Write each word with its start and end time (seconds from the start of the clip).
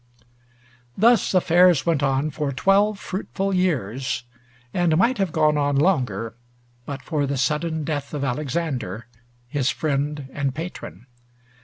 Thus 0.97 1.35
affairs 1.35 1.85
went 1.85 2.01
on 2.01 2.31
for 2.31 2.51
twelve 2.51 2.97
fruitful 2.97 3.53
years, 3.53 4.23
and 4.73 4.97
might 4.97 5.19
have 5.19 5.31
gone 5.31 5.59
on 5.59 5.75
longer, 5.75 6.33
but 6.87 7.03
for 7.03 7.27
the 7.27 7.37
sudden 7.37 7.83
death 7.83 8.11
of 8.11 8.23
Alexander, 8.23 9.05
his 9.47 9.69
friend 9.69 10.27
and 10.33 10.55
patron. 10.55 11.05